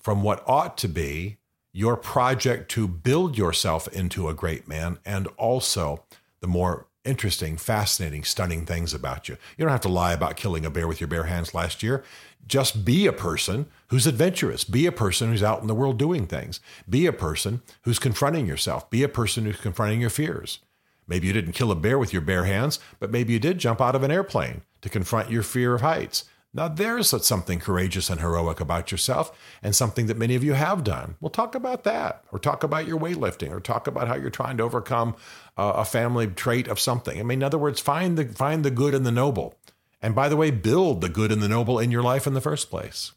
from 0.00 0.22
what 0.22 0.42
ought 0.46 0.76
to 0.78 0.88
be 0.88 1.38
your 1.72 1.96
project 1.96 2.70
to 2.70 2.86
build 2.86 3.36
yourself 3.36 3.88
into 3.88 4.28
a 4.28 4.34
great 4.34 4.68
man 4.68 4.98
and 5.04 5.26
also 5.36 6.04
the 6.40 6.46
more 6.46 6.86
interesting, 7.04 7.56
fascinating, 7.56 8.24
stunning 8.24 8.66
things 8.66 8.94
about 8.94 9.28
you. 9.28 9.36
You 9.56 9.64
don't 9.64 9.72
have 9.72 9.80
to 9.82 9.88
lie 9.88 10.12
about 10.12 10.36
killing 10.36 10.64
a 10.64 10.70
bear 10.70 10.88
with 10.88 11.00
your 11.00 11.08
bare 11.08 11.24
hands 11.24 11.54
last 11.54 11.82
year. 11.82 12.02
Just 12.46 12.84
be 12.84 13.06
a 13.06 13.12
person 13.12 13.66
who's 13.88 14.06
adventurous. 14.06 14.64
Be 14.64 14.86
a 14.86 14.92
person 14.92 15.30
who's 15.30 15.42
out 15.42 15.60
in 15.60 15.66
the 15.66 15.74
world 15.74 15.98
doing 15.98 16.26
things. 16.26 16.60
Be 16.88 17.06
a 17.06 17.12
person 17.12 17.62
who's 17.82 17.98
confronting 17.98 18.46
yourself. 18.46 18.88
Be 18.90 19.02
a 19.02 19.08
person 19.08 19.44
who's 19.44 19.56
confronting 19.56 20.00
your 20.00 20.10
fears. 20.10 20.60
Maybe 21.06 21.26
you 21.26 21.32
didn't 21.32 21.52
kill 21.52 21.70
a 21.70 21.76
bear 21.76 21.98
with 21.98 22.12
your 22.12 22.22
bare 22.22 22.44
hands, 22.44 22.78
but 22.98 23.10
maybe 23.10 23.32
you 23.32 23.38
did 23.38 23.58
jump 23.58 23.80
out 23.80 23.94
of 23.94 24.02
an 24.02 24.10
airplane 24.10 24.62
to 24.80 24.88
confront 24.88 25.30
your 25.30 25.42
fear 25.42 25.74
of 25.74 25.80
heights. 25.82 26.24
Now, 26.56 26.68
there's 26.68 27.08
something 27.26 27.58
courageous 27.58 28.08
and 28.08 28.20
heroic 28.20 28.60
about 28.60 28.92
yourself, 28.92 29.36
and 29.60 29.74
something 29.74 30.06
that 30.06 30.16
many 30.16 30.36
of 30.36 30.44
you 30.44 30.52
have 30.52 30.84
done. 30.84 31.16
We'll 31.20 31.30
talk 31.30 31.56
about 31.56 31.82
that, 31.82 32.22
or 32.30 32.38
talk 32.38 32.62
about 32.62 32.86
your 32.86 32.98
weightlifting, 33.00 33.50
or 33.50 33.58
talk 33.58 33.88
about 33.88 34.06
how 34.06 34.14
you're 34.14 34.30
trying 34.30 34.58
to 34.58 34.62
overcome 34.62 35.16
uh, 35.58 35.72
a 35.76 35.84
family 35.84 36.28
trait 36.28 36.68
of 36.68 36.78
something. 36.78 37.18
I 37.18 37.24
mean, 37.24 37.40
in 37.40 37.42
other 37.42 37.58
words, 37.58 37.80
find 37.80 38.16
the 38.16 38.26
find 38.26 38.64
the 38.64 38.70
good 38.70 38.94
and 38.94 39.04
the 39.04 39.10
noble, 39.10 39.58
and 40.00 40.14
by 40.14 40.28
the 40.28 40.36
way, 40.36 40.52
build 40.52 41.00
the 41.00 41.08
good 41.08 41.32
and 41.32 41.42
the 41.42 41.48
noble 41.48 41.80
in 41.80 41.90
your 41.90 42.04
life 42.04 42.24
in 42.24 42.34
the 42.34 42.40
first 42.40 42.70
place. 42.70 43.10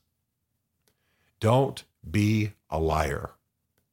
Don't 1.39 1.83
be 2.09 2.53
a 2.71 2.79
liar. 2.79 3.31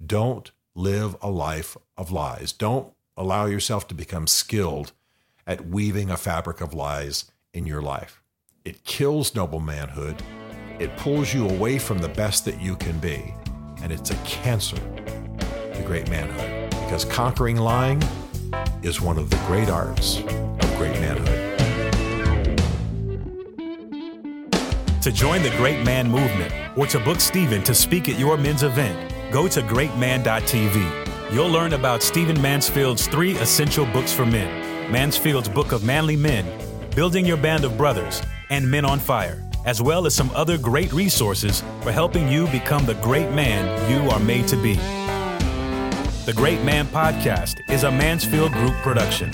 Don't 0.05 0.53
live 0.75 1.17
a 1.21 1.31
life 1.31 1.77
of 1.99 2.11
lies. 2.11 2.51
Don't 2.51 2.95
allow 3.15 3.45
yourself 3.45 3.87
to 3.89 3.95
become 3.95 4.27
skilled 4.27 4.93
at 5.47 5.67
weaving 5.67 6.11
a 6.11 6.17
fabric 6.17 6.63
of 6.63 6.73
lies 6.73 7.31
in 7.53 7.67
your 7.67 7.83
life. 7.83 8.23
It 8.65 8.83
kills 8.85 9.35
noble 9.35 9.61
manhood. 9.61 10.23
It 10.79 10.97
pulls 10.97 11.35
you 11.35 11.47
away 11.47 11.79
from 11.79 11.99
the 11.99 12.09
best 12.09 12.47
that 12.47 12.63
you 12.63 12.77
can 12.77 12.99
be. 12.99 13.35
And 13.83 13.93
it's 13.93 14.11
a 14.11 14.15
cancer 14.25 14.77
to 14.77 15.83
great 15.85 16.09
manhood 16.09 16.71
because 16.71 17.05
conquering 17.05 17.59
lying 17.59 18.03
is 18.83 19.03
one 19.03 19.19
of 19.19 19.29
the 19.29 19.37
great 19.47 19.69
arts 19.69 20.21
of 20.21 20.77
great 20.79 20.99
manhood. 20.99 21.53
To 25.03 25.13
join 25.13 25.43
the 25.43 25.53
Great 25.59 25.85
Man 25.85 26.11
movement 26.11 26.55
or 26.75 26.87
to 26.87 26.99
book 27.01 27.21
Stephen 27.21 27.63
to 27.65 27.75
speak 27.75 28.09
at 28.09 28.19
your 28.19 28.39
men's 28.39 28.63
event, 28.63 29.13
go 29.31 29.47
to 29.47 29.61
greatman.tv. 29.61 31.35
You'll 31.35 31.51
learn 31.51 31.75
about 31.75 32.03
Stephen 32.03 32.41
Mansfield's 32.41 33.07
three 33.09 33.37
essential 33.37 33.85
books 33.85 34.15
for 34.15 34.25
men 34.25 34.91
Mansfield's 34.91 35.51
Book 35.51 35.73
of 35.73 35.85
Manly 35.85 36.17
Men, 36.17 36.47
Building 36.97 37.27
Your 37.27 37.37
Band 37.37 37.65
of 37.65 37.77
Brothers, 37.77 38.23
and 38.55 38.71
Men 38.71 38.85
on 38.85 39.01
Fire, 39.01 39.43
as 39.65 39.83
well 39.83 40.07
as 40.07 40.15
some 40.15 40.31
other 40.31 40.57
great 40.57 40.93
resources 40.93 41.65
for 41.81 41.91
helping 41.91 42.29
you 42.29 42.47
become 42.49 42.87
the 42.87 42.95
great 42.95 43.31
man 43.33 43.65
you 43.91 44.09
are 44.11 44.21
made 44.21 44.47
to 44.47 44.57
be. 44.57 44.75
The 46.25 46.33
Great 46.37 46.63
Man 46.63 46.87
Podcast 46.87 47.69
is 47.69 47.83
a 47.83 47.91
Mansfield 47.91 48.53
Group 48.53 48.75
production. 48.75 49.33